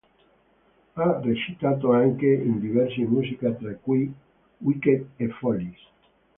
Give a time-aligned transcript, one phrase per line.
[0.95, 4.11] Ha recitato anche in diversi musical, tra cui
[4.57, 5.79] "Wicked" e "Follies".